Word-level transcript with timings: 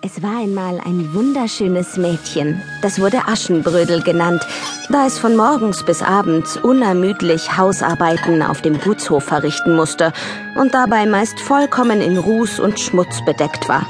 Es 0.00 0.22
war 0.22 0.38
einmal 0.38 0.78
ein 0.86 1.12
wunderschönes 1.12 1.96
Mädchen. 1.96 2.62
Das 2.82 3.00
wurde 3.00 3.26
Aschenbrödel 3.26 4.00
genannt, 4.00 4.46
da 4.90 5.06
es 5.06 5.18
von 5.18 5.36
morgens 5.36 5.82
bis 5.82 6.02
abends 6.02 6.56
unermüdlich 6.56 7.56
Hausarbeiten 7.56 8.40
auf 8.44 8.62
dem 8.62 8.78
Gutshof 8.78 9.24
verrichten 9.24 9.74
musste 9.74 10.12
und 10.54 10.72
dabei 10.72 11.04
meist 11.06 11.40
vollkommen 11.40 12.00
in 12.00 12.16
Ruß 12.16 12.60
und 12.60 12.78
Schmutz 12.78 13.24
bedeckt 13.24 13.68
war. 13.68 13.88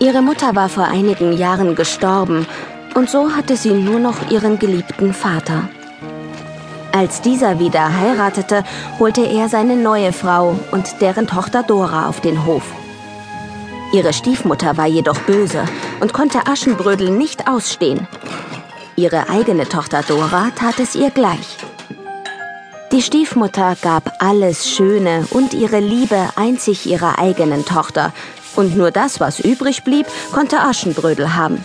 Ihre 0.00 0.22
Mutter 0.22 0.56
war 0.56 0.70
vor 0.70 0.84
einigen 0.84 1.36
Jahren 1.36 1.74
gestorben 1.74 2.46
und 2.94 3.10
so 3.10 3.36
hatte 3.36 3.58
sie 3.58 3.74
nur 3.74 4.00
noch 4.00 4.30
ihren 4.30 4.58
geliebten 4.58 5.12
Vater. 5.12 5.68
Als 6.92 7.20
dieser 7.20 7.58
wieder 7.58 7.94
heiratete, 7.94 8.64
holte 8.98 9.20
er 9.20 9.50
seine 9.50 9.76
neue 9.76 10.14
Frau 10.14 10.58
und 10.70 11.02
deren 11.02 11.26
Tochter 11.26 11.62
Dora 11.62 12.08
auf 12.08 12.22
den 12.22 12.46
Hof. 12.46 12.62
Ihre 13.90 14.12
Stiefmutter 14.12 14.76
war 14.76 14.86
jedoch 14.86 15.18
böse 15.20 15.64
und 16.00 16.12
konnte 16.12 16.46
Aschenbrödel 16.46 17.10
nicht 17.10 17.48
ausstehen. 17.48 18.06
Ihre 18.96 19.30
eigene 19.30 19.66
Tochter 19.66 20.02
Dora 20.06 20.50
tat 20.54 20.78
es 20.78 20.94
ihr 20.94 21.10
gleich. 21.10 21.56
Die 22.92 23.00
Stiefmutter 23.00 23.76
gab 23.80 24.12
alles 24.18 24.68
Schöne 24.68 25.26
und 25.30 25.54
ihre 25.54 25.80
Liebe 25.80 26.28
einzig 26.36 26.86
ihrer 26.86 27.18
eigenen 27.18 27.64
Tochter, 27.64 28.12
und 28.56 28.76
nur 28.76 28.90
das, 28.90 29.20
was 29.20 29.38
übrig 29.40 29.84
blieb, 29.84 30.06
konnte 30.32 30.60
Aschenbrödel 30.60 31.36
haben. 31.36 31.64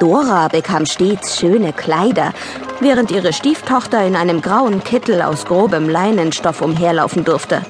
Dora 0.00 0.48
bekam 0.48 0.86
stets 0.86 1.38
schöne 1.38 1.72
Kleider, 1.72 2.32
während 2.80 3.10
ihre 3.10 3.32
Stieftochter 3.32 4.04
in 4.04 4.16
einem 4.16 4.40
grauen 4.42 4.82
Kittel 4.82 5.22
aus 5.22 5.44
grobem 5.44 5.88
Leinenstoff 5.88 6.60
umherlaufen 6.62 7.24
durfte. 7.24 7.62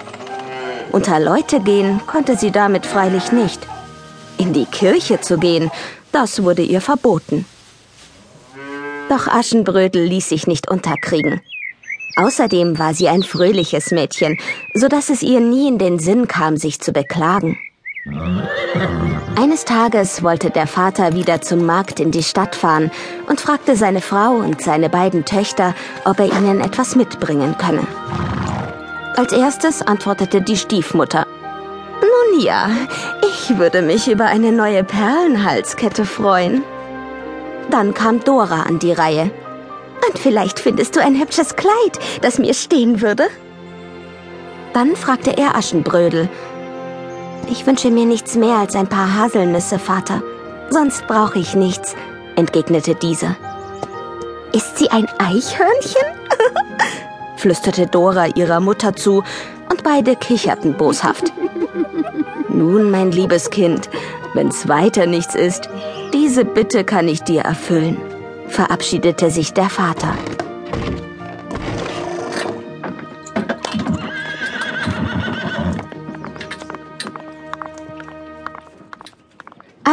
Unter 0.93 1.21
Leute 1.21 1.61
gehen 1.61 2.01
konnte 2.07 2.37
sie 2.37 2.51
damit 2.51 2.87
freilich 2.87 3.33
nicht. 3.33 3.61
In 4.39 4.53
die 4.53 4.67
Kirche 4.67 5.21
zu 5.21 5.39
gehen, 5.39 5.71
das 6.13 6.43
wurde 6.43 6.63
ihr 6.63 6.81
verboten. 6.81 7.45
Doch 9.09 9.27
Aschenbrödel 9.27 10.05
ließ 10.05 10.29
sich 10.29 10.47
nicht 10.47 10.71
unterkriegen. 10.71 11.41
Außerdem 12.17 12.79
war 12.79 12.95
sie 12.95 13.09
ein 13.09 13.23
fröhliches 13.23 13.91
Mädchen, 13.91 14.39
so 14.75 14.89
dass 14.89 15.09
es 15.09 15.23
ihr 15.23 15.41
nie 15.41 15.69
in 15.69 15.79
den 15.79 15.99
Sinn 15.99 16.27
kam, 16.27 16.57
sich 16.57 16.81
zu 16.81 16.93
beklagen. 16.93 17.59
Eines 19.37 19.65
Tages 19.65 20.23
wollte 20.23 20.51
der 20.51 20.67
Vater 20.67 21.15
wieder 21.15 21.41
zum 21.43 21.65
Markt 21.65 22.01
in 22.01 22.11
die 22.11 22.23
Stadt 22.23 22.57
fahren 22.57 22.91
und 23.29 23.41
fragte 23.41 23.77
seine 23.77 24.01
Frau 24.01 24.33
und 24.33 24.61
seine 24.61 24.89
beiden 24.89 25.25
Töchter, 25.25 25.75
ob 26.05 26.19
er 26.19 26.27
ihnen 26.27 26.61
etwas 26.61 26.97
mitbringen 26.97 27.57
könne. 27.57 27.87
Als 29.19 29.33
erstes 29.33 29.83
antwortete 29.83 30.41
die 30.41 30.57
Stiefmutter. 30.57 31.27
Nun 32.01 32.41
ja, 32.41 32.71
ich 33.29 33.59
würde 33.59 33.83
mich 33.83 34.07
über 34.07 34.27
eine 34.27 34.53
neue 34.53 34.85
Perlenhalskette 34.85 36.05
freuen. 36.05 36.63
Dann 37.69 37.95
kam 37.95 38.23
Dora 38.23 38.63
an 38.63 38.79
die 38.79 38.93
Reihe. 38.93 39.33
Und 40.09 40.21
vielleicht 40.21 40.61
findest 40.61 40.95
du 40.95 41.01
ein 41.01 41.19
hübsches 41.19 41.57
Kleid, 41.57 41.99
das 42.23 42.39
mir 42.39 42.55
stehen 42.55 43.01
würde? 43.01 43.25
Dann 44.73 44.95
fragte 44.95 45.37
er 45.37 45.57
Aschenbrödel. 45.57 46.29
Ich 47.51 47.67
wünsche 47.67 47.91
mir 47.91 48.07
nichts 48.07 48.37
mehr 48.37 48.59
als 48.59 48.77
ein 48.77 48.87
paar 48.87 49.19
Haselnüsse, 49.19 49.81
Vater. 49.81 50.23
Sonst 50.71 51.09
brauche 51.09 51.41
ich 51.41 51.57
nichts, 51.57 51.97
entgegnete 52.37 52.95
diese. 52.95 53.35
Ist 54.53 54.79
sie 54.79 54.93
ein 54.93 55.09
Eichhörnchen? 55.19 56.07
flüsterte 57.39 57.87
Dora 57.87 58.27
ihrer 58.27 58.61
Mutter 58.61 58.95
zu, 58.95 59.23
und 59.71 59.83
beide 59.83 60.17
kicherten 60.17 60.75
boshaft. 60.75 61.33
Nun, 62.49 62.91
mein 62.91 63.13
liebes 63.13 63.51
Kind, 63.51 63.89
wenn's 64.35 64.69
weiter 64.69 65.07
nichts 65.07 65.35
ist, 65.35 65.69
diese 66.13 66.45
Bitte 66.45 66.85
kann 66.85 67.07
ich 67.09 67.23
dir 67.23 67.43
erfüllen, 67.43 67.99
verabschiedete 68.49 69.31
sich 69.31 69.53
der 69.53 69.69
Vater. 69.69 70.15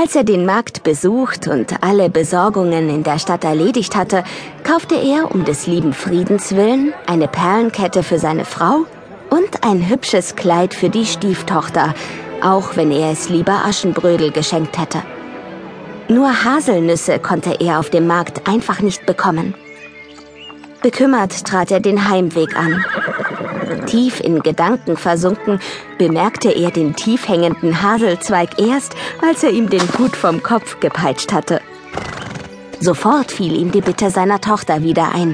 Als 0.06 0.16
er 0.16 0.24
den 0.24 0.46
Markt 0.46 0.84
besucht 0.84 1.48
und 1.48 1.82
alle 1.82 2.12
Besorgungen 2.12 2.90
in 2.90 3.02
der 3.02 3.18
Stadt 3.18 3.44
erledigt 3.44 3.96
hatte, 3.96 4.24
kaufte 4.64 4.94
er 4.94 5.34
um 5.34 5.46
des 5.46 5.66
lieben 5.66 5.94
Friedens 5.94 6.56
willen 6.56 6.94
eine 7.08 7.28
Perlenkette 7.28 8.04
für 8.04 8.20
seine 8.20 8.46
Frau 8.46 8.86
und 9.32 9.64
ein 9.64 9.90
hübsches 9.90 10.36
Kleid 10.36 10.76
für 10.76 10.90
die 10.90 11.08
Stieftochter, 11.08 11.96
auch 12.44 12.76
wenn 12.76 12.92
er 12.92 13.14
es 13.14 13.30
lieber 13.30 13.66
Aschenbrödel 13.66 14.30
geschenkt 14.30 14.78
hätte. 14.78 15.02
Nur 16.08 16.30
Haselnüsse 16.46 17.18
konnte 17.18 17.60
er 17.60 17.80
auf 17.80 17.90
dem 17.90 18.06
Markt 18.06 18.48
einfach 18.48 18.82
nicht 18.82 19.08
bekommen. 19.08 19.56
Bekümmert 20.86 21.46
trat 21.46 21.72
er 21.72 21.80
den 21.80 22.08
Heimweg 22.12 22.56
an. 22.56 22.86
Tief 23.88 24.20
in 24.20 24.44
Gedanken 24.44 24.98
versunken, 24.98 25.60
bemerkte 25.98 26.52
er 26.52 26.70
den 26.70 26.96
tief 26.96 27.28
hängenden 27.28 27.82
Haselzweig 27.82 28.60
erst, 28.60 28.96
als 29.28 29.42
er 29.42 29.50
ihm 29.50 29.68
den 29.68 29.82
Hut 29.98 30.16
vom 30.16 30.44
Kopf 30.44 30.80
gepeitscht 30.80 31.34
hatte. 31.34 31.60
Sofort 32.80 33.32
fiel 33.32 33.58
ihm 33.60 33.72
die 33.72 33.82
Bitte 33.82 34.12
seiner 34.12 34.42
Tochter 34.42 34.84
wieder 34.84 35.12
ein, 35.16 35.34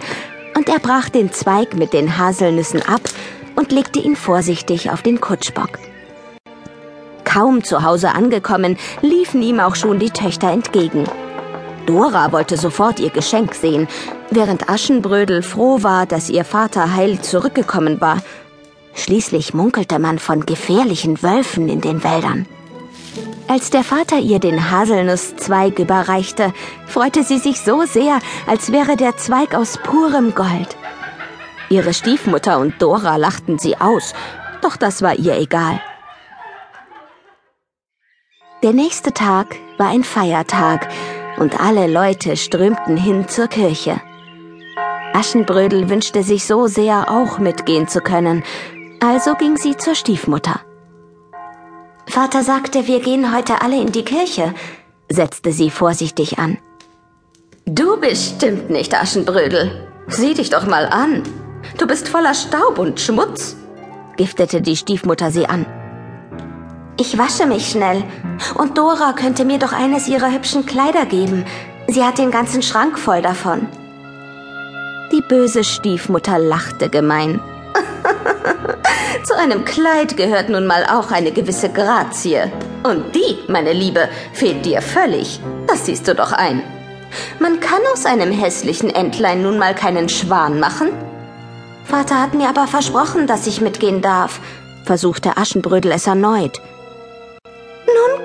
und 0.56 0.69
er 0.69 0.79
brach 0.79 1.09
den 1.09 1.34
Zweig 1.34 1.75
mit 1.75 1.91
den 1.91 2.17
Haselnüssen 2.17 2.81
ab 2.84 3.01
und 3.57 3.73
legte 3.73 4.00
ihn 4.00 4.16
vorsichtig 4.16 4.90
auf 4.90 5.01
den 5.01 5.19
Kutschbock. 5.19 5.79
Kaum 7.25 7.61
zu 7.61 7.84
Hause 7.84 8.16
angekommen, 8.16 8.78
liefen 9.01 9.41
ihm 9.41 9.59
auch 9.59 9.75
schon 9.75 10.00
die 10.00 10.11
Töchter 10.11 10.50
entgegen. 10.50 11.03
Dora 11.91 12.31
wollte 12.31 12.56
sofort 12.56 13.02
ihr 13.02 13.09
Geschenk 13.09 13.53
sehen, 13.53 13.85
während 14.29 14.69
Aschenbrödel 14.69 15.41
froh 15.41 15.84
war, 15.84 16.06
dass 16.06 16.29
ihr 16.29 16.46
Vater 16.46 16.96
heil 16.96 17.19
zurückgekommen 17.19 18.00
war. 18.00 18.22
Schließlich 18.94 19.53
munkelte 19.53 20.00
man 20.00 20.18
von 20.18 20.46
gefährlichen 20.46 21.22
Wölfen 21.22 21.68
in 21.68 21.81
den 21.81 22.02
Wäldern. 22.02 22.46
Als 23.50 23.72
der 23.72 23.84
Vater 23.84 24.19
ihr 24.19 24.40
den 24.40 24.72
Haselnusszweig 24.72 25.79
überreichte, 25.79 26.53
freute 26.88 27.24
sie 27.24 27.40
sich 27.40 27.59
so 27.59 27.84
sehr, 27.84 28.19
als 28.47 28.72
wäre 28.72 28.96
der 28.96 29.18
Zweig 29.18 29.53
aus 29.53 29.78
purem 29.84 30.34
Gold. 30.34 30.78
Ihre 31.69 31.94
Stiefmutter 31.94 32.59
und 32.59 32.81
Dora 32.81 33.18
lachten 33.18 33.59
sie 33.59 33.75
aus, 33.75 34.13
doch 34.62 34.78
das 34.78 35.02
war 35.02 35.16
ihr 35.16 35.35
egal. 35.38 35.81
Der 38.63 38.72
nächste 38.72 39.12
Tag 39.12 39.58
war 39.78 39.90
ein 39.90 40.06
Feiertag, 40.06 40.88
und 41.41 41.59
alle 41.59 41.88
Leute 41.88 42.38
strömten 42.38 42.97
hin 42.97 43.28
zur 43.28 43.47
Kirche. 43.47 44.00
Aschenbrödel 45.13 45.90
wünschte 45.90 46.22
sich 46.22 46.46
so 46.46 46.68
sehr, 46.68 47.09
auch 47.09 47.40
mitgehen 47.40 47.88
zu 47.88 48.00
können, 48.00 48.44
also 49.00 49.34
ging 49.34 49.57
sie 49.57 49.75
zur 49.75 49.96
Stiefmutter. 49.96 50.62
Vater 52.06 52.44
sagte, 52.44 52.85
wir 52.85 53.00
gehen 53.00 53.35
heute 53.35 53.63
alle 53.63 53.81
in 53.81 53.91
die 53.91 54.06
Kirche, 54.06 54.53
setzte 55.09 55.52
sie 55.52 55.72
vorsichtig 55.72 56.38
an. 56.38 56.59
Du 57.66 58.00
bestimmt 58.00 58.69
nicht, 58.69 58.94
Aschenbrödel. 58.94 59.88
Sieh 60.08 60.35
dich 60.35 60.52
doch 60.52 60.68
mal 60.68 60.85
an. 60.85 61.23
Du 61.79 61.88
bist 61.88 62.08
voller 62.08 62.35
Staub 62.35 62.78
und 62.78 63.00
Schmutz, 63.00 63.56
giftete 64.16 64.62
die 64.62 64.75
Stiefmutter 64.75 65.31
sie 65.31 65.47
an. 65.47 65.66
Ich 67.01 67.17
wasche 67.17 67.47
mich 67.47 67.72
schnell. 67.72 68.03
Und 68.53 68.78
Dora 68.78 69.13
könnte 69.13 69.44
mir 69.44 69.57
doch 69.57 69.73
eines 69.73 70.07
ihrer 70.07 70.31
hübschen 70.31 70.67
Kleider 70.67 71.07
geben. 71.07 71.45
Sie 71.88 72.03
hat 72.03 72.19
den 72.19 72.29
ganzen 72.29 72.62
Schrank 72.62 73.00
voll 73.00 73.23
davon. 73.23 73.66
Die 75.11 75.22
böse 75.22 75.63
Stiefmutter 75.63 76.38
lachte 76.38 76.90
gemein. 76.90 77.41
Zu 79.23 79.35
einem 79.35 79.66
Kleid 79.66 80.16
gehört 80.16 80.50
nun 80.50 80.67
mal 80.67 80.85
auch 80.85 81.09
eine 81.09 81.31
gewisse 81.31 81.69
Grazie. 81.69 82.51
Und 82.84 83.16
die, 83.16 83.40
meine 83.47 83.73
Liebe, 83.73 84.07
fehlt 84.34 84.64
dir 84.64 84.84
völlig. 84.84 85.40
Das 85.66 85.87
siehst 85.87 86.08
du 86.08 86.14
doch 86.14 86.31
ein. 86.31 86.61
Man 87.40 87.59
kann 87.59 87.81
aus 87.93 88.05
einem 88.05 88.31
hässlichen 88.31 88.91
Entlein 88.91 89.41
nun 89.41 89.58
mal 89.58 89.73
keinen 89.73 90.08
Schwan 90.08 90.59
machen. 90.59 90.90
Vater 91.84 92.22
hat 92.22 92.35
mir 92.35 92.47
aber 92.47 92.67
versprochen, 92.67 93.26
dass 93.26 93.47
ich 93.47 93.59
mitgehen 93.59 94.03
darf, 94.03 94.40
versuchte 94.85 95.37
Aschenbrödel 95.37 95.91
es 95.93 96.05
erneut. 96.05 96.61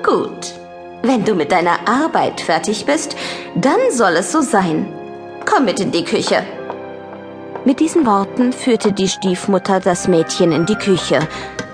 Gut. 0.07 0.53
Wenn 1.03 1.25
du 1.25 1.35
mit 1.35 1.51
deiner 1.51 1.85
Arbeit 1.85 2.39
fertig 2.39 2.85
bist, 2.85 3.17
dann 3.55 3.79
soll 3.91 4.13
es 4.13 4.31
so 4.31 4.41
sein. 4.41 4.87
Komm 5.45 5.65
mit 5.65 5.81
in 5.81 5.91
die 5.91 6.05
Küche. 6.05 6.43
Mit 7.65 7.81
diesen 7.81 8.05
Worten 8.05 8.53
führte 8.53 8.93
die 8.93 9.09
Stiefmutter 9.09 9.81
das 9.81 10.07
Mädchen 10.07 10.53
in 10.53 10.65
die 10.65 10.75
Küche, 10.75 11.19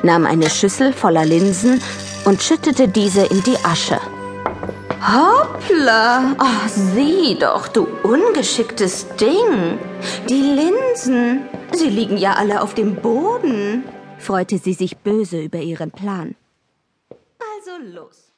nahm 0.02 0.26
eine 0.26 0.50
Schüssel 0.50 0.94
voller 0.94 1.26
Linsen 1.26 1.80
und 2.26 2.42
schüttete 2.42 2.88
diese 2.88 3.24
in 3.24 3.44
die 3.44 3.58
Asche. 3.64 4.00
Hoppla! 5.00 6.36
Oh, 6.40 6.68
sieh 6.68 7.38
doch, 7.40 7.68
du 7.68 7.88
ungeschicktes 8.02 9.06
Ding! 9.18 9.78
Die 10.28 10.42
Linsen, 10.42 11.42
sie 11.74 11.90
liegen 11.90 12.18
ja 12.18 12.34
alle 12.34 12.64
auf 12.64 12.74
dem 12.74 12.96
Boden, 12.96 13.84
freute 14.18 14.58
sie 14.58 14.74
sich 14.74 14.98
böse 14.98 15.40
über 15.40 15.60
ihren 15.60 15.92
Plan. 15.92 16.36
los. 17.84 18.32